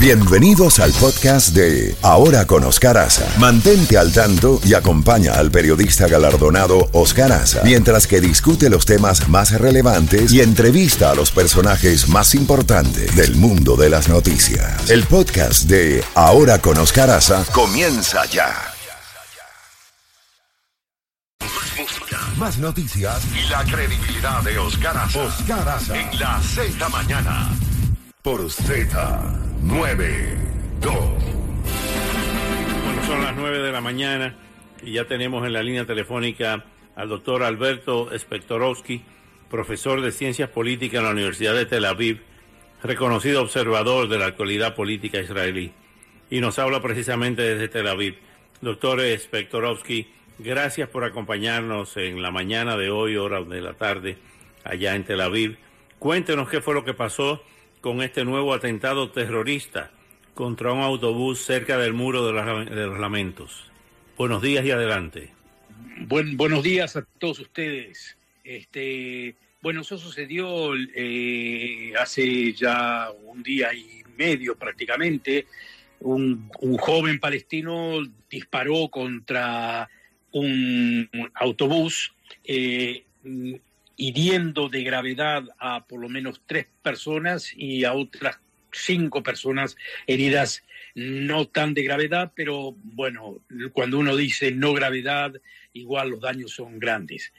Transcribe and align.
Bienvenidos 0.00 0.78
al 0.78 0.92
podcast 0.92 1.48
de 1.56 1.96
Ahora 2.02 2.46
con 2.46 2.62
Oscar 2.62 2.96
Aza. 2.98 3.26
Mantente 3.36 3.98
al 3.98 4.12
tanto 4.12 4.60
y 4.64 4.74
acompaña 4.74 5.32
al 5.32 5.50
periodista 5.50 6.06
galardonado 6.06 6.88
Oscar 6.92 7.32
Aza 7.32 7.62
mientras 7.64 8.06
que 8.06 8.20
discute 8.20 8.70
los 8.70 8.86
temas 8.86 9.28
más 9.28 9.50
relevantes 9.60 10.32
y 10.32 10.40
entrevista 10.40 11.10
a 11.10 11.16
los 11.16 11.32
personajes 11.32 12.08
más 12.08 12.36
importantes 12.36 13.16
del 13.16 13.34
mundo 13.34 13.74
de 13.74 13.90
las 13.90 14.08
noticias. 14.08 14.88
El 14.88 15.02
podcast 15.02 15.64
de 15.64 16.04
Ahora 16.14 16.60
con 16.60 16.78
Oscar 16.78 17.10
Aza 17.10 17.44
comienza 17.52 18.24
ya. 18.26 18.54
Más 22.36 22.56
noticias 22.58 23.20
y 23.34 23.50
la 23.50 23.64
credibilidad 23.64 24.42
de 24.44 24.58
Oscar 24.58 24.96
Aza. 24.96 25.24
Oscar 25.24 25.80
en 25.92 26.18
la 26.20 26.40
Z 26.40 26.88
mañana 26.88 27.50
por 28.22 28.50
Z 28.50 29.47
92. 29.68 30.94
Bueno, 32.84 33.02
son 33.06 33.22
las 33.22 33.36
9 33.36 33.58
de 33.58 33.70
la 33.70 33.82
mañana 33.82 34.34
y 34.82 34.92
ya 34.92 35.04
tenemos 35.04 35.46
en 35.46 35.52
la 35.52 35.62
línea 35.62 35.84
telefónica 35.84 36.64
al 36.96 37.08
doctor 37.10 37.42
Alberto 37.42 38.08
Spektorowski, 38.18 39.02
profesor 39.50 40.00
de 40.00 40.10
Ciencias 40.10 40.48
Políticas 40.48 41.00
en 41.00 41.04
la 41.04 41.12
Universidad 41.12 41.54
de 41.54 41.66
Tel 41.66 41.84
Aviv, 41.84 42.22
reconocido 42.82 43.42
observador 43.42 44.08
de 44.08 44.18
la 44.18 44.26
actualidad 44.26 44.74
política 44.74 45.20
israelí. 45.20 45.72
Y 46.30 46.40
nos 46.40 46.58
habla 46.58 46.80
precisamente 46.80 47.42
desde 47.42 47.68
Tel 47.68 47.88
Aviv. 47.88 48.16
Doctor 48.62 49.00
Spektorowski, 49.18 50.08
gracias 50.38 50.88
por 50.88 51.04
acompañarnos 51.04 51.96
en 51.98 52.22
la 52.22 52.30
mañana 52.30 52.78
de 52.78 52.88
hoy, 52.88 53.16
hora 53.16 53.42
de 53.42 53.60
la 53.60 53.74
tarde, 53.74 54.16
allá 54.64 54.94
en 54.94 55.04
Tel 55.04 55.20
Aviv. 55.20 55.58
Cuéntenos 55.98 56.48
qué 56.48 56.62
fue 56.62 56.72
lo 56.72 56.84
que 56.84 56.94
pasó 56.94 57.42
con 57.80 58.02
este 58.02 58.24
nuevo 58.24 58.54
atentado 58.54 59.10
terrorista 59.10 59.90
contra 60.34 60.72
un 60.72 60.80
autobús 60.80 61.40
cerca 61.40 61.78
del 61.78 61.94
muro 61.94 62.26
de 62.26 62.86
los, 62.86 62.98
lamentos. 62.98 63.70
Buenos 64.16 64.42
días 64.42 64.64
y 64.64 64.70
adelante. 64.70 65.30
Buen, 66.06 66.36
buenos 66.36 66.62
días 66.62 66.96
a 66.96 67.04
todos 67.18 67.40
ustedes. 67.40 68.16
Este, 68.44 69.34
bueno, 69.60 69.80
eso 69.82 69.98
sucedió 69.98 70.74
eh, 70.94 71.92
hace 71.98 72.52
ya 72.52 73.08
un 73.24 73.42
día 73.42 73.72
y 73.74 74.02
medio 74.16 74.56
prácticamente. 74.56 75.46
Un, 76.00 76.48
joven 76.78 77.18
palestino 77.18 78.00
disparó 78.30 78.88
contra 78.88 79.88
un 80.32 81.08
autobús. 81.34 82.14
Eh, 82.44 83.04
hiriendo 83.98 84.68
de 84.68 84.84
gravedad 84.84 85.42
a 85.58 85.84
por 85.84 86.00
lo 86.00 86.08
menos 86.08 86.40
tres 86.46 86.66
personas 86.82 87.52
y 87.54 87.84
a 87.84 87.92
otras 87.92 88.38
cinco 88.72 89.22
personas 89.22 89.76
heridas 90.06 90.62
no 90.94 91.46
tan 91.48 91.74
de 91.74 91.82
gravedad, 91.82 92.32
pero 92.34 92.74
bueno, 92.82 93.40
cuando 93.72 93.98
uno 93.98 94.16
dice 94.16 94.52
no 94.52 94.72
gravedad, 94.72 95.34
igual 95.72 96.10
los 96.10 96.20
daños 96.20 96.52
son 96.52 96.78
grandes. 96.78 97.32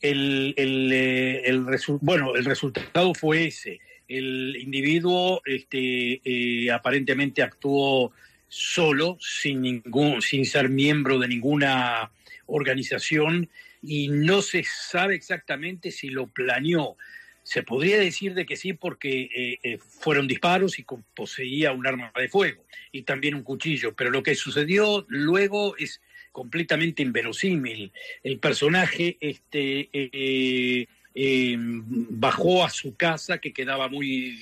El, 0.00 0.54
el, 0.56 0.90
eh, 0.92 1.42
el 1.46 1.64
bueno, 2.00 2.36
el 2.36 2.44
resultado 2.44 3.14
fue 3.14 3.46
ese. 3.46 3.80
El 4.06 4.56
individuo 4.56 5.40
este, 5.46 6.20
eh, 6.24 6.70
aparentemente 6.70 7.42
actuó 7.42 8.12
solo, 8.48 9.16
sin, 9.18 9.62
ningún, 9.62 10.20
sin 10.20 10.44
ser 10.44 10.68
miembro 10.68 11.18
de 11.18 11.28
ninguna 11.28 12.10
organización 12.46 13.48
y 13.82 14.08
no 14.08 14.42
se 14.42 14.64
sabe 14.64 15.14
exactamente 15.14 15.90
si 15.90 16.08
lo 16.08 16.28
planeó. 16.28 16.96
Se 17.42 17.64
podría 17.64 17.98
decir 17.98 18.34
de 18.34 18.46
que 18.46 18.56
sí 18.56 18.72
porque 18.72 19.22
eh, 19.34 19.58
eh, 19.62 19.78
fueron 19.78 20.28
disparos 20.28 20.78
y 20.78 20.86
poseía 21.14 21.72
un 21.72 21.86
arma 21.86 22.12
de 22.16 22.28
fuego 22.28 22.64
y 22.92 23.02
también 23.02 23.34
un 23.34 23.42
cuchillo, 23.42 23.94
pero 23.94 24.10
lo 24.10 24.22
que 24.22 24.36
sucedió 24.36 25.04
luego 25.08 25.76
es 25.76 26.00
completamente 26.30 27.02
inverosímil. 27.02 27.92
El 28.22 28.38
personaje 28.38 29.16
este, 29.20 29.90
eh, 29.92 31.56
bajó 31.58 32.64
a 32.64 32.70
su 32.70 32.94
casa 32.94 33.38
que 33.38 33.52
quedaba 33.52 33.88
muy 33.88 34.38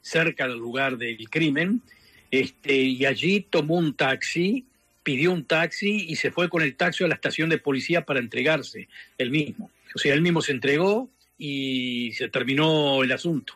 cerca 0.00 0.46
del 0.46 0.58
lugar 0.58 0.96
del 0.96 1.28
crimen 1.28 1.82
este, 2.30 2.76
y 2.76 3.04
allí 3.04 3.40
tomó 3.40 3.76
un 3.76 3.94
taxi 3.94 4.64
pidió 5.02 5.32
un 5.32 5.44
taxi 5.44 6.06
y 6.08 6.16
se 6.16 6.30
fue 6.30 6.48
con 6.48 6.62
el 6.62 6.76
taxi 6.76 7.04
a 7.04 7.08
la 7.08 7.14
estación 7.14 7.48
de 7.48 7.58
policía 7.58 8.04
para 8.04 8.20
entregarse 8.20 8.88
él 9.18 9.30
mismo. 9.30 9.70
O 9.94 9.98
sea, 9.98 10.14
él 10.14 10.22
mismo 10.22 10.42
se 10.42 10.52
entregó 10.52 11.10
y 11.38 12.12
se 12.12 12.28
terminó 12.28 13.02
el 13.02 13.12
asunto. 13.12 13.54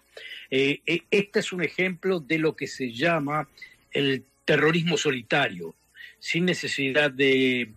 Eh, 0.51 0.81
eh, 0.87 1.03
este 1.11 1.41
es 1.41 1.53
un 1.53 1.63
ejemplo 1.63 2.21
de 2.21 2.39
lo 2.39 2.57
que 2.57 2.67
se 2.67 2.93
llama 2.93 3.49
el 3.93 4.25
terrorismo 4.45 4.97
solitario, 4.97 5.75
sin 6.19 6.47
necesidad 6.47 7.11
de, 7.11 7.69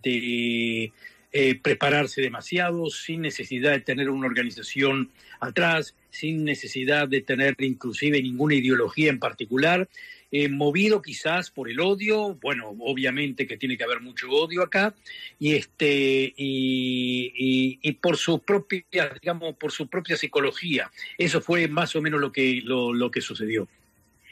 eh, 1.32 1.54
prepararse 1.56 2.22
demasiado, 2.22 2.88
sin 2.88 3.20
necesidad 3.20 3.72
de 3.72 3.80
tener 3.80 4.08
una 4.10 4.26
organización 4.26 5.10
atrás, 5.40 5.94
sin 6.10 6.44
necesidad 6.44 7.06
de 7.06 7.20
tener 7.20 7.54
inclusive 7.58 8.22
ninguna 8.22 8.54
ideología 8.54 9.10
en 9.10 9.18
particular, 9.18 9.88
eh, 10.30 10.48
movido 10.48 11.00
quizás 11.00 11.50
por 11.50 11.70
el 11.70 11.80
odio, 11.80 12.34
bueno, 12.34 12.74
obviamente 12.80 13.46
que 13.46 13.56
tiene 13.56 13.78
que 13.78 13.84
haber 13.84 14.00
mucho 14.00 14.28
odio 14.30 14.62
acá, 14.62 14.94
y 15.38 15.54
este 15.54 16.34
y, 16.36 17.92
por 18.00 18.16
su 18.16 18.40
propia, 18.40 18.84
digamos, 19.20 19.54
por 19.56 19.72
su 19.72 19.88
propia 19.88 20.16
psicología. 20.16 20.90
Eso 21.16 21.40
fue 21.40 21.68
más 21.68 21.96
o 21.96 22.02
menos 22.02 22.20
lo 22.20 22.30
que 22.30 22.60
lo, 22.64 23.10
que 23.10 23.20
sucedió. 23.20 23.68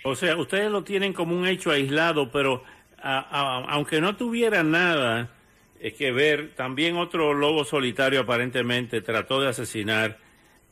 O 0.04 0.14
sea, 0.14 0.36
ustedes 0.36 0.70
lo 0.70 0.84
tienen 0.84 1.12
como 1.12 1.36
un 1.36 1.46
hecho 1.46 1.70
aislado, 1.70 2.30
pero 2.30 2.62
aunque 3.02 4.00
no 4.00 4.16
tuviera 4.16 4.62
nada 4.62 5.32
es 5.80 5.94
que 5.94 6.10
ver, 6.12 6.54
también 6.54 6.96
otro 6.96 7.34
lobo 7.34 7.64
solitario 7.64 8.20
aparentemente 8.20 9.00
trató 9.02 9.40
de 9.40 9.48
asesinar 9.48 10.18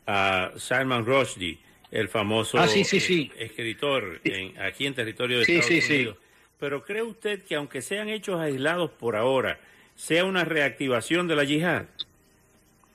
a 0.06 0.53
Salman 0.56 1.05
Rushdie 1.05 1.59
el 1.94 2.09
famoso 2.09 2.59
ah, 2.59 2.66
eh, 2.66 3.31
escritor 3.38 4.21
aquí 4.59 4.84
en 4.84 4.94
territorio 4.94 5.38
de 5.38 5.44
Estados 5.44 5.88
Unidos. 5.88 6.16
Pero 6.59 6.84
¿cree 6.84 7.03
usted 7.03 7.44
que 7.44 7.55
aunque 7.55 7.82
sean 7.82 8.09
hechos 8.09 8.41
aislados 8.41 8.91
por 8.91 9.15
ahora, 9.15 9.60
sea 9.94 10.25
una 10.25 10.44
reactivación 10.44 11.28
de 11.28 11.37
la 11.37 11.44
yihad? 11.44 11.87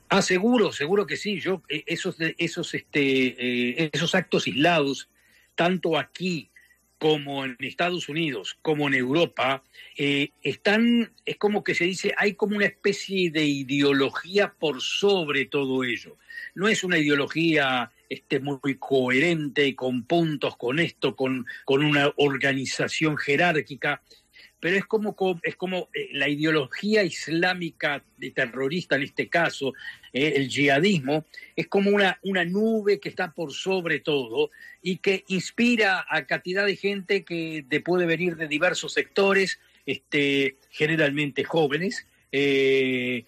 Ah, 0.09 0.21
seguro, 0.21 0.73
seguro 0.73 1.07
que 1.07 1.15
sí. 1.15 1.39
Yo 1.39 1.61
eh, 1.69 1.83
esos 1.87 2.17
esos 2.37 2.73
este 2.73 3.83
eh, 3.83 3.89
esos 3.93 4.15
actos 4.15 4.47
aislados 4.47 5.09
tanto 5.55 5.97
aquí 5.97 6.49
como 6.97 7.45
en 7.45 7.55
Estados 7.59 8.09
Unidos, 8.09 8.57
como 8.61 8.89
en 8.89 8.93
Europa, 8.93 9.63
están, 9.95 11.13
es 11.25 11.37
como 11.37 11.63
que 11.63 11.73
se 11.73 11.85
dice, 11.85 12.13
hay 12.17 12.33
como 12.33 12.57
una 12.57 12.65
especie 12.65 13.31
de 13.31 13.45
ideología 13.45 14.53
por 14.59 14.81
sobre 14.81 15.45
todo 15.45 15.85
ello. 15.85 16.17
No 16.55 16.67
es 16.67 16.83
una 16.83 16.97
ideología 16.97 17.89
este, 18.09 18.39
muy 18.39 18.75
coherente, 18.79 19.75
con 19.75 20.03
puntos, 20.03 20.57
con 20.57 20.79
esto, 20.79 21.15
con, 21.15 21.45
con 21.63 21.85
una 21.85 22.11
organización 22.17 23.17
jerárquica, 23.17 24.01
pero 24.59 24.75
es 24.75 24.85
como, 24.85 25.15
es 25.43 25.55
como 25.55 25.89
eh, 25.93 26.09
la 26.13 26.27
ideología 26.27 27.03
islámica 27.03 28.03
de 28.17 28.31
terrorista 28.31 28.95
en 28.95 29.03
este 29.03 29.29
caso, 29.29 29.73
eh, 30.11 30.33
el 30.35 30.49
yihadismo, 30.49 31.25
es 31.55 31.67
como 31.67 31.91
una, 31.91 32.19
una 32.23 32.43
nube 32.43 32.99
que 32.99 33.09
está 33.09 33.31
por 33.31 33.53
sobre 33.53 33.99
todo 33.99 34.51
y 34.81 34.97
que 34.97 35.23
inspira 35.27 36.05
a 36.09 36.25
cantidad 36.25 36.65
de 36.65 36.75
gente 36.75 37.23
que 37.23 37.63
puede 37.85 38.05
venir 38.05 38.35
de 38.35 38.47
diversos 38.47 38.93
sectores, 38.93 39.59
este, 39.85 40.57
generalmente 40.69 41.43
jóvenes, 41.43 42.07
eh, 42.31 43.23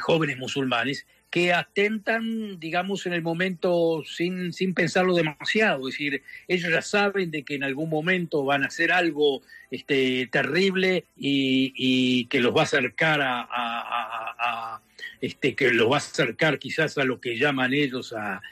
jóvenes 0.00 0.36
musulmanes, 0.36 1.06
que 1.32 1.50
atentan, 1.54 2.60
digamos, 2.60 3.06
en 3.06 3.14
el 3.14 3.22
momento 3.22 4.04
sin, 4.04 4.52
sin 4.52 4.74
pensarlo 4.74 5.14
demasiado. 5.14 5.88
Es 5.88 5.94
decir, 5.94 6.22
ellos 6.46 6.70
ya 6.70 6.82
saben 6.82 7.30
de 7.30 7.42
que 7.42 7.54
en 7.54 7.64
algún 7.64 7.88
momento 7.88 8.44
van 8.44 8.64
a 8.64 8.66
hacer 8.66 8.92
algo 8.92 9.40
este, 9.70 10.28
terrible 10.30 11.06
y, 11.16 12.26
que 12.26 12.38
los 12.38 12.54
va 12.54 12.60
a 12.60 12.64
acercar 12.64 13.20
a, 13.22 14.82
este, 15.22 15.54
que 15.54 15.70
los 15.70 15.90
va 15.90 15.94
a 15.94 15.98
acercar 16.00 16.58
quizás 16.58 16.98
a 16.98 17.04
lo 17.04 17.18
que 17.18 17.38
llaman 17.38 17.72
ellos 17.72 18.14
a, 18.14 18.42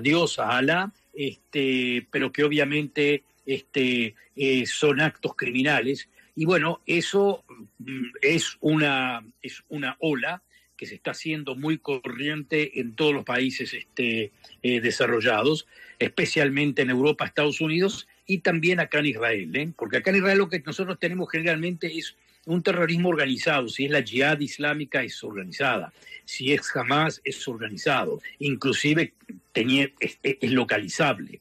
Dios, 0.00 0.38
a 0.38 0.56
Alá, 0.56 0.90
este, 1.12 2.06
pero 2.10 2.32
que 2.32 2.44
obviamente 2.44 3.22
este, 3.44 4.14
eh, 4.34 4.64
son 4.64 5.02
actos 5.02 5.36
criminales. 5.36 6.08
Y 6.34 6.46
bueno, 6.46 6.80
eso 6.86 7.44
mm, 7.80 8.12
es 8.22 8.56
una, 8.60 9.22
es 9.42 9.62
una 9.68 9.98
ola 9.98 10.42
que 10.80 10.86
se 10.86 10.94
está 10.94 11.10
haciendo 11.10 11.56
muy 11.56 11.76
corriente 11.76 12.80
en 12.80 12.94
todos 12.94 13.12
los 13.12 13.22
países 13.22 13.74
este, 13.74 14.32
eh, 14.62 14.80
desarrollados, 14.80 15.66
especialmente 15.98 16.80
en 16.80 16.88
Europa, 16.88 17.26
Estados 17.26 17.60
Unidos 17.60 18.08
y 18.24 18.38
también 18.38 18.80
acá 18.80 19.00
en 19.00 19.06
Israel, 19.06 19.54
¿eh? 19.56 19.72
porque 19.76 19.98
acá 19.98 20.08
en 20.08 20.16
Israel 20.16 20.38
lo 20.38 20.48
que 20.48 20.60
nosotros 20.60 20.98
tenemos 20.98 21.30
generalmente 21.30 21.98
es 21.98 22.16
un 22.46 22.62
terrorismo 22.62 23.10
organizado. 23.10 23.68
Si 23.68 23.84
es 23.84 23.90
la 23.90 24.00
yihad 24.00 24.40
islámica, 24.40 25.02
es 25.02 25.22
organizada. 25.22 25.92
Si 26.24 26.50
es 26.50 26.74
Hamas, 26.74 27.20
es 27.24 27.46
organizado. 27.46 28.22
Inclusive 28.38 29.12
es, 29.52 30.18
localizable. 30.40 31.40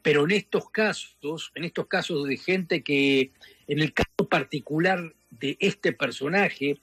Pero 0.00 0.26
en 0.26 0.30
estos 0.30 0.70
casos, 0.70 1.50
en 1.56 1.64
estos 1.64 1.88
casos 1.88 2.28
de 2.28 2.36
gente 2.36 2.82
que, 2.82 3.32
en 3.66 3.80
el 3.80 3.92
caso 3.92 4.28
particular 4.30 5.12
de 5.40 5.56
este 5.60 5.92
personaje, 5.92 6.78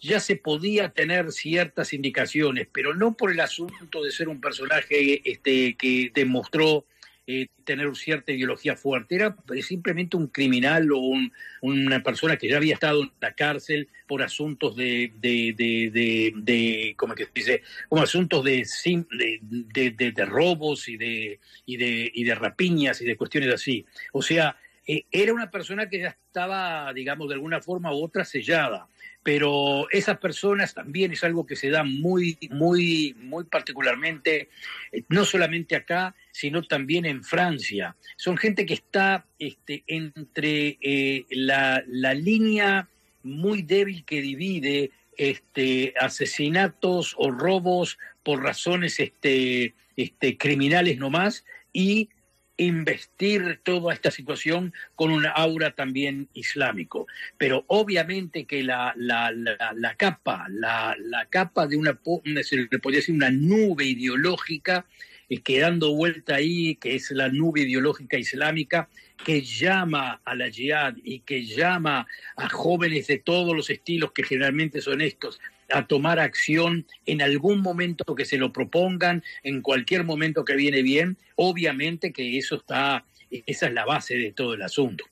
ya 0.00 0.20
se 0.20 0.36
podía 0.36 0.90
tener 0.90 1.32
ciertas 1.32 1.92
indicaciones, 1.92 2.68
pero 2.72 2.94
no 2.94 3.14
por 3.14 3.32
el 3.32 3.40
asunto 3.40 4.02
de 4.02 4.10
ser 4.10 4.28
un 4.28 4.40
personaje 4.40 5.22
este, 5.24 5.74
que 5.74 6.10
demostró 6.14 6.84
eh, 7.26 7.46
tener 7.64 7.96
cierta 7.96 8.32
ideología 8.32 8.76
fuerte, 8.76 9.14
era 9.14 9.34
simplemente 9.62 10.14
un 10.14 10.26
criminal 10.26 10.92
o 10.92 11.14
una 11.62 12.02
persona 12.02 12.36
que 12.36 12.50
ya 12.50 12.58
había 12.58 12.74
estado 12.74 13.04
en 13.04 13.12
la 13.18 13.32
cárcel 13.32 13.88
por 14.06 14.22
asuntos 14.22 14.76
de, 14.76 15.10
de, 15.20 15.54
de, 15.56 16.32
de, 16.36 16.94
¿cómo 16.98 17.14
que 17.14 17.26
dice? 17.34 17.62
Como 17.88 18.02
asuntos 18.02 18.44
de, 18.44 18.66
de, 19.10 19.90
de, 20.12 20.24
robos 20.26 20.86
y 20.86 20.98
de, 20.98 21.40
y, 21.64 21.78
de, 21.78 22.10
y 22.12 22.24
de 22.24 22.34
rapiñas 22.34 23.00
y 23.00 23.06
de 23.06 23.16
cuestiones 23.16 23.54
así. 23.54 23.86
O 24.12 24.20
sea, 24.20 24.58
eh, 24.86 25.04
era 25.10 25.32
una 25.32 25.50
persona 25.50 25.88
que 25.88 26.00
ya 26.00 26.08
estaba, 26.08 26.92
digamos, 26.92 27.28
de 27.28 27.34
alguna 27.34 27.60
forma 27.60 27.94
u 27.94 28.04
otra 28.04 28.24
sellada 28.24 28.88
pero 29.24 29.90
esas 29.90 30.18
personas 30.18 30.74
también 30.74 31.10
es 31.10 31.24
algo 31.24 31.46
que 31.46 31.56
se 31.56 31.70
da 31.70 31.82
muy, 31.82 32.36
muy, 32.50 33.16
muy 33.18 33.44
particularmente, 33.44 34.50
eh, 34.92 35.02
no 35.08 35.24
solamente 35.24 35.74
acá, 35.74 36.14
sino 36.30 36.62
también 36.62 37.06
en 37.06 37.24
Francia. 37.24 37.96
Son 38.16 38.36
gente 38.36 38.66
que 38.66 38.74
está 38.74 39.24
este, 39.38 39.82
entre 39.86 40.78
eh, 40.82 41.24
la, 41.30 41.82
la, 41.88 42.12
línea 42.12 42.86
muy 43.22 43.62
débil 43.62 44.04
que 44.04 44.20
divide 44.20 44.90
este, 45.16 45.94
asesinatos 45.98 47.14
o 47.16 47.30
robos 47.30 47.98
por 48.22 48.42
razones 48.42 49.00
este, 49.00 49.74
este, 49.96 50.36
criminales 50.36 50.98
nomás 50.98 51.46
y 51.72 52.10
investir 52.56 53.60
toda 53.62 53.92
esta 53.92 54.10
situación 54.10 54.72
con 54.94 55.10
una 55.10 55.30
aura 55.30 55.74
también 55.74 56.28
islámico. 56.34 57.06
Pero 57.36 57.64
obviamente 57.66 58.44
que 58.44 58.62
la, 58.62 58.94
la, 58.96 59.32
la, 59.32 59.94
capa, 59.96 60.46
la, 60.48 60.96
capa 61.30 61.66
de 61.66 61.76
una, 61.76 61.98
se 62.42 62.56
le 62.56 62.78
podría 62.78 63.00
decir 63.00 63.14
una 63.14 63.30
nube 63.30 63.84
ideológica 63.84 64.86
eh, 65.28 65.40
que 65.40 65.60
dando 65.60 65.94
vuelta 65.94 66.36
ahí, 66.36 66.76
que 66.76 66.94
es 66.94 67.10
la 67.10 67.28
nube 67.28 67.62
ideológica 67.62 68.18
islámica, 68.18 68.88
que 69.24 69.42
llama 69.42 70.20
a 70.24 70.34
la 70.34 70.50
jihad 70.50 70.94
y 71.02 71.20
que 71.20 71.44
llama 71.44 72.06
a 72.36 72.48
jóvenes 72.48 73.06
de 73.06 73.18
todos 73.18 73.54
los 73.54 73.70
estilos 73.70 74.12
que 74.12 74.22
generalmente 74.22 74.80
son 74.80 75.00
estos 75.00 75.40
a 75.74 75.86
tomar 75.86 76.20
acción 76.20 76.86
en 77.04 77.20
algún 77.20 77.60
momento 77.60 78.14
que 78.14 78.24
se 78.24 78.38
lo 78.38 78.52
propongan, 78.52 79.24
en 79.42 79.60
cualquier 79.60 80.04
momento 80.04 80.44
que 80.44 80.54
viene 80.54 80.82
bien, 80.82 81.16
obviamente 81.34 82.12
que 82.12 82.38
eso 82.38 82.56
está, 82.56 83.04
esa 83.30 83.66
es 83.66 83.72
la 83.72 83.84
base 83.84 84.16
de 84.16 84.30
todo 84.30 84.54
el 84.54 84.62
asunto. 84.62 85.04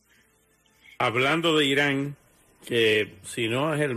Hablando 0.98 1.58
de 1.58 1.66
Irán, 1.66 2.16
que 2.64 3.14
si 3.24 3.48
no 3.48 3.74
es 3.74 3.80
el 3.80 3.96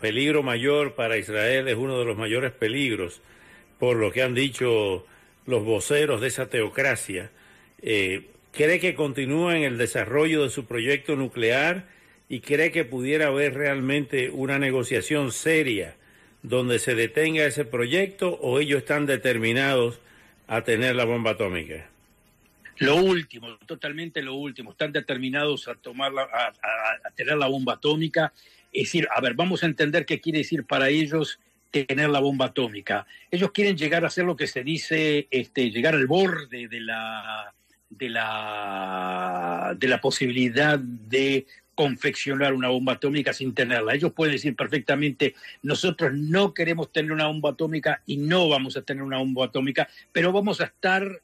peligro 0.00 0.44
mayor 0.44 0.94
para 0.94 1.18
Israel, 1.18 1.66
es 1.66 1.76
uno 1.76 1.98
de 1.98 2.04
los 2.04 2.16
mayores 2.16 2.52
peligros, 2.52 3.20
por 3.80 3.96
lo 3.96 4.12
que 4.12 4.22
han 4.22 4.34
dicho 4.34 5.04
los 5.44 5.64
voceros 5.64 6.20
de 6.20 6.28
esa 6.28 6.48
teocracia, 6.48 7.32
eh, 7.82 8.28
¿cree 8.52 8.78
que 8.78 8.94
continúa 8.94 9.56
en 9.56 9.64
el 9.64 9.76
desarrollo 9.76 10.44
de 10.44 10.50
su 10.50 10.66
proyecto 10.66 11.16
nuclear? 11.16 11.88
Y 12.28 12.40
cree 12.40 12.72
que 12.72 12.84
pudiera 12.84 13.28
haber 13.28 13.54
realmente 13.54 14.30
una 14.30 14.58
negociación 14.58 15.32
seria 15.32 15.96
donde 16.42 16.78
se 16.78 16.94
detenga 16.94 17.44
ese 17.44 17.64
proyecto 17.64 18.38
o 18.40 18.60
ellos 18.60 18.78
están 18.78 19.06
determinados 19.06 20.00
a 20.46 20.62
tener 20.62 20.96
la 20.96 21.04
bomba 21.04 21.32
atómica? 21.32 21.88
Lo 22.78 22.96
último, 22.96 23.56
totalmente 23.66 24.22
lo 24.22 24.34
último. 24.34 24.72
Están 24.72 24.92
determinados 24.92 25.66
a 25.66 25.74
tomar 25.74 26.12
a, 26.18 26.48
a, 26.48 27.10
tener 27.14 27.36
la 27.36 27.46
bomba 27.46 27.74
atómica. 27.74 28.32
Es 28.72 28.84
decir, 28.84 29.08
a 29.14 29.20
ver, 29.20 29.34
vamos 29.34 29.62
a 29.62 29.66
entender 29.66 30.04
qué 30.04 30.20
quiere 30.20 30.38
decir 30.38 30.64
para 30.64 30.90
ellos 30.90 31.40
tener 31.70 32.10
la 32.10 32.20
bomba 32.20 32.46
atómica. 32.46 33.06
Ellos 33.30 33.50
quieren 33.52 33.76
llegar 33.76 34.04
a 34.04 34.08
hacer 34.08 34.24
lo 34.24 34.36
que 34.36 34.46
se 34.46 34.62
dice, 34.62 35.26
este, 35.30 35.70
llegar 35.70 35.94
al 35.94 36.06
borde 36.06 36.68
de 36.68 36.80
la 36.80 37.52
de 37.88 38.08
la 38.10 39.74
de 39.78 39.88
la 39.88 40.00
posibilidad 40.00 40.78
de 40.78 41.46
confeccionar 41.76 42.54
una 42.54 42.68
bomba 42.68 42.94
atómica 42.94 43.32
sin 43.32 43.54
tenerla. 43.54 43.94
Ellos 43.94 44.12
pueden 44.12 44.34
decir 44.34 44.56
perfectamente, 44.56 45.34
nosotros 45.62 46.12
no 46.14 46.54
queremos 46.54 46.90
tener 46.90 47.12
una 47.12 47.28
bomba 47.28 47.50
atómica 47.50 48.02
y 48.06 48.16
no 48.16 48.48
vamos 48.48 48.76
a 48.76 48.82
tener 48.82 49.04
una 49.04 49.18
bomba 49.18 49.44
atómica, 49.44 49.86
pero 50.10 50.32
vamos 50.32 50.60
a 50.60 50.64
estar 50.64 51.20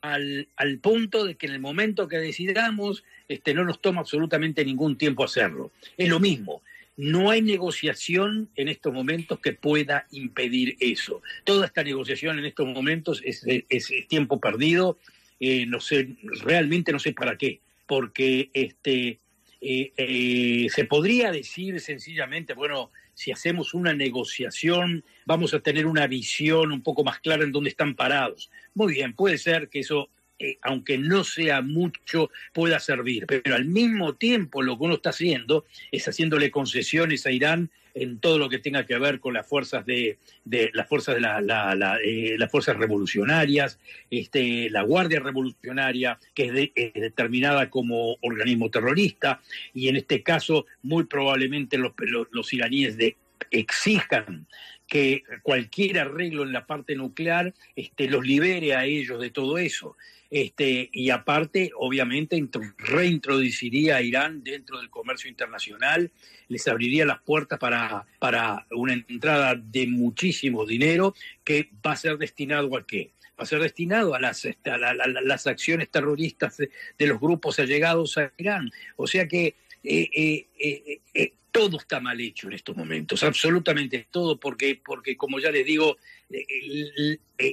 al, 0.00 0.48
al 0.56 0.78
punto 0.78 1.24
de 1.24 1.36
que 1.36 1.46
en 1.46 1.52
el 1.52 1.60
momento 1.60 2.08
que 2.08 2.16
decidamos, 2.16 3.04
este, 3.28 3.54
no 3.54 3.64
nos 3.64 3.80
toma 3.80 4.00
absolutamente 4.00 4.64
ningún 4.64 4.96
tiempo 4.96 5.24
hacerlo. 5.24 5.70
Es 5.96 6.08
lo 6.08 6.18
mismo. 6.18 6.62
No 6.96 7.30
hay 7.30 7.42
negociación 7.42 8.48
en 8.56 8.68
estos 8.68 8.94
momentos 8.94 9.40
que 9.40 9.52
pueda 9.52 10.06
impedir 10.10 10.76
eso. 10.80 11.22
Toda 11.44 11.66
esta 11.66 11.84
negociación 11.84 12.38
en 12.38 12.46
estos 12.46 12.66
momentos 12.66 13.22
es, 13.24 13.44
es, 13.46 13.92
tiempo 14.08 14.40
perdido. 14.40 14.98
Eh, 15.38 15.66
no 15.66 15.80
sé, 15.80 16.16
realmente 16.42 16.92
no 16.92 16.98
sé 16.98 17.12
para 17.12 17.36
qué, 17.36 17.60
porque 17.86 18.50
este, 18.54 19.18
eh, 19.64 19.92
eh, 19.96 20.66
se 20.74 20.84
podría 20.86 21.30
decir 21.30 21.80
sencillamente, 21.80 22.52
bueno, 22.52 22.90
si 23.14 23.30
hacemos 23.30 23.74
una 23.74 23.94
negociación, 23.94 25.04
vamos 25.24 25.54
a 25.54 25.60
tener 25.60 25.86
una 25.86 26.08
visión 26.08 26.72
un 26.72 26.82
poco 26.82 27.04
más 27.04 27.20
clara 27.20 27.44
en 27.44 27.52
dónde 27.52 27.70
están 27.70 27.94
parados. 27.94 28.50
Muy 28.74 28.94
bien, 28.94 29.14
puede 29.14 29.38
ser 29.38 29.68
que 29.68 29.78
eso 29.78 30.10
eh, 30.38 30.58
aunque 30.62 30.98
no 30.98 31.24
sea 31.24 31.62
mucho, 31.62 32.30
pueda 32.52 32.80
servir. 32.80 33.26
Pero 33.26 33.54
al 33.54 33.64
mismo 33.64 34.14
tiempo 34.14 34.62
lo 34.62 34.76
que 34.76 34.84
uno 34.84 34.94
está 34.94 35.10
haciendo 35.10 35.64
es 35.90 36.06
haciéndole 36.08 36.50
concesiones 36.50 37.26
a 37.26 37.32
Irán 37.32 37.70
en 37.94 38.18
todo 38.18 38.38
lo 38.38 38.48
que 38.48 38.58
tenga 38.58 38.86
que 38.86 38.98
ver 38.98 39.20
con 39.20 39.34
las 39.34 39.46
fuerzas 39.46 39.84
de, 39.84 40.18
de 40.44 40.70
las 40.74 40.88
fuerzas 40.88 41.14
de 41.14 41.20
la, 41.20 41.98
eh, 42.04 42.36
las 42.38 42.50
fuerzas 42.50 42.76
revolucionarias, 42.76 43.78
este, 44.10 44.70
la 44.70 44.82
Guardia 44.82 45.20
Revolucionaria, 45.20 46.18
que 46.34 46.70
es, 46.74 46.94
determinada 46.94 47.70
como 47.70 48.16
organismo 48.22 48.70
terrorista, 48.70 49.40
y 49.74 49.88
en 49.88 49.96
este 49.96 50.22
caso 50.22 50.66
muy 50.82 51.04
probablemente 51.04 51.78
los, 51.78 51.92
los, 52.30 52.52
iraníes 52.52 52.96
de, 52.96 53.16
exijan 53.52 54.46
que 54.88 55.22
cualquier 55.42 56.00
arreglo 56.00 56.42
en 56.42 56.52
la 56.52 56.66
parte 56.66 56.94
nuclear 56.96 57.54
este, 57.76 58.08
los 58.08 58.26
libere 58.26 58.74
a 58.74 58.84
ellos 58.84 59.20
de 59.20 59.30
todo 59.30 59.58
eso. 59.58 59.96
Este, 60.30 60.88
y 60.92 61.10
aparte, 61.10 61.72
obviamente, 61.76 62.42
reintroduciría 62.78 63.96
a 63.96 64.02
Irán 64.02 64.42
dentro 64.42 64.78
del 64.78 64.88
comercio 64.88 65.28
internacional, 65.28 66.10
les 66.48 66.66
abriría 66.68 67.04
las 67.04 67.20
puertas 67.20 67.58
para, 67.58 68.06
para 68.18 68.66
una 68.70 68.94
entrada 68.94 69.54
de 69.54 69.86
muchísimo 69.86 70.64
dinero 70.64 71.14
que 71.44 71.68
va 71.86 71.92
a 71.92 71.96
ser 71.96 72.16
destinado 72.16 72.74
a 72.76 72.86
qué? 72.86 73.12
Va 73.38 73.44
a 73.44 73.46
ser 73.46 73.60
destinado 73.60 74.14
a 74.14 74.20
las, 74.20 74.44
este, 74.46 74.70
a 74.70 74.78
las 74.78 75.46
acciones 75.46 75.90
terroristas 75.90 76.56
de, 76.56 76.70
los 77.06 77.20
grupos 77.20 77.58
allegados 77.58 78.16
a 78.16 78.32
Irán. 78.38 78.70
O 78.96 79.06
sea 79.06 79.28
que 79.28 79.56
eh, 79.84 80.46
eh, 80.58 81.00
eh, 81.14 81.32
todo 81.50 81.78
está 81.78 82.00
mal 82.00 82.20
hecho 82.20 82.48
en 82.48 82.54
estos 82.54 82.76
momentos, 82.76 83.22
absolutamente 83.22 84.06
todo, 84.10 84.38
porque, 84.38 84.80
porque 84.82 85.16
como 85.16 85.38
ya 85.38 85.50
les 85.50 85.66
digo, 85.66 85.98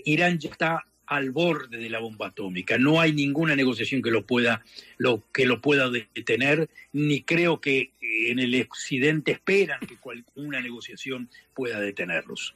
Irán 0.06 0.40
ya 0.40 0.50
está 0.50 0.86
al 1.06 1.32
borde 1.32 1.80
de 1.80 1.90
la 1.90 2.00
bomba 2.00 2.28
atómica. 2.28 2.78
No 2.78 3.02
hay 3.02 3.12
ninguna 3.14 3.56
negociación 3.56 4.02
que 4.02 4.12
lo 4.12 4.26
pueda, 4.26 4.64
lo, 4.98 5.24
que 5.34 5.46
lo 5.46 5.60
pueda 5.60 5.90
detener, 5.90 6.70
ni 6.94 7.24
creo 7.24 7.60
que 7.60 7.92
en 8.00 8.40
el 8.40 8.62
occidente 8.62 9.32
esperan 9.32 9.80
que 9.82 9.98
una 10.36 10.62
negociación 10.62 11.30
pueda 11.54 11.80
detenerlos. 11.80 12.54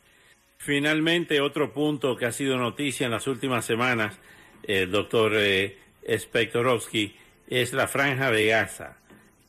Finalmente, 0.63 1.41
otro 1.41 1.73
punto 1.73 2.15
que 2.15 2.25
ha 2.25 2.31
sido 2.31 2.57
noticia 2.57 3.05
en 3.05 3.11
las 3.11 3.27
últimas 3.27 3.65
semanas, 3.65 4.17
el 4.63 4.91
doctor 4.91 5.33
eh, 5.35 5.75
es 6.05 7.73
la 7.73 7.87
franja 7.87 8.31
de 8.31 8.45
Gaza. 8.45 8.97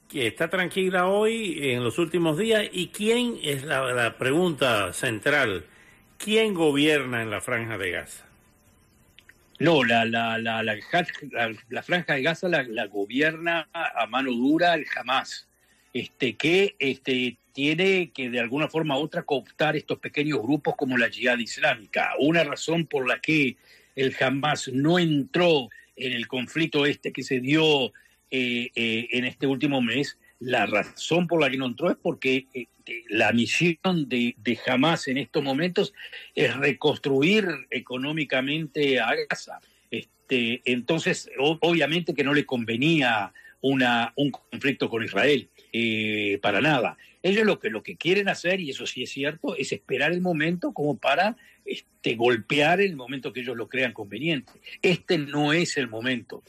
Que 0.08 0.26
está 0.26 0.48
tranquila 0.48 1.08
hoy 1.08 1.70
en 1.70 1.82
los 1.82 1.98
últimos 1.98 2.38
días 2.38 2.68
y 2.72 2.88
quién 2.88 3.38
es 3.42 3.64
la, 3.64 4.16
pregunta 4.18 4.92
central, 4.92 5.64
¿quién 6.18 6.54
gobierna 6.54 7.22
en 7.22 7.30
la 7.30 7.40
franja 7.40 7.78
de 7.78 7.90
Gaza? 7.90 8.24
No, 9.58 9.82
la, 9.82 10.04
la, 10.04 10.38
la, 10.38 10.62
la, 10.62 11.82
franja 11.82 12.14
de 12.14 12.22
Gaza 12.22 12.48
la, 12.48 12.86
gobierna 12.86 13.68
a 13.72 14.06
mano 14.06 14.30
dura 14.30 14.74
el 14.74 14.84
Hamas, 14.94 15.48
este, 15.92 16.34
que 16.34 16.76
este, 16.78 17.38
tiene 17.54 18.10
que 18.10 18.28
de 18.28 18.40
alguna 18.40 18.68
forma 18.68 18.98
u 18.98 19.02
otra 19.02 19.22
cooptar 19.22 19.76
estos 19.76 20.00
pequeños 20.00 20.42
grupos 20.42 20.74
como 20.76 20.98
la 20.98 21.08
Jihad 21.08 21.38
Islámica. 21.38 22.10
Una 22.18 22.42
razón 22.42 22.84
por 22.86 23.08
la 23.08 23.20
que 23.20 23.56
el 23.94 24.14
Hamas 24.20 24.68
no 24.68 24.98
entró 24.98 25.68
en 25.96 26.12
el 26.12 26.26
conflicto 26.26 26.84
este 26.84 27.12
que 27.12 27.22
se 27.22 27.38
dio 27.38 27.92
eh, 28.36 28.72
eh, 28.74 29.06
en 29.12 29.26
este 29.26 29.46
último 29.46 29.80
mes 29.80 30.18
La 30.40 30.66
razón 30.66 31.28
por 31.28 31.40
la 31.40 31.48
que 31.48 31.56
no 31.56 31.66
entró 31.66 31.88
es 31.88 31.96
porque 31.96 32.48
eh, 32.52 32.66
la 33.08 33.30
misión 33.32 34.08
de, 34.08 34.34
de 34.36 34.58
Hamas 34.66 35.06
en 35.06 35.18
estos 35.18 35.40
momentos 35.44 35.94
es 36.34 36.56
reconstruir 36.56 37.46
económicamente 37.70 38.98
a 38.98 39.14
Gaza. 39.30 39.60
Este, 39.88 40.62
entonces, 40.64 41.30
obviamente 41.38 42.12
que 42.12 42.24
no 42.24 42.34
le 42.34 42.44
convenía 42.44 43.32
una, 43.60 44.12
un 44.16 44.32
conflicto 44.32 44.90
con 44.90 45.04
Israel, 45.04 45.48
para 46.42 46.60
nada. 46.60 46.96
Ellos 47.22 47.46
lo 47.46 47.60
que, 47.60 47.70
lo 47.70 47.84
que 47.84 47.96
quieren 47.96 48.28
hacer, 48.28 48.60
y 48.60 48.70
eso 48.70 48.84
sí 48.84 49.04
es 49.04 49.10
cierto, 49.10 49.56
es 49.56 49.72
esperar 49.72 50.12
el 50.12 50.20
momento 50.20 50.72
como 50.72 50.98
para 50.98 51.36
este, 51.64 52.16
golpear 52.16 52.80
el 52.82 52.96
momento 52.96 53.32
que 53.32 53.40
ellos 53.40 53.56
lo 53.56 53.68
crean 53.68 53.92
conveniente. 53.92 54.52
Este 54.82 55.16
no 55.16 55.52
es 55.54 55.78
el 55.78 55.88
momento. 55.88 56.42